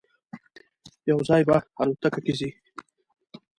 یو 1.09 1.19
ځای 1.27 1.41
به 1.47 1.55
الوتکه 1.81 2.19
کې 2.25 2.33
ځی. 2.39 2.49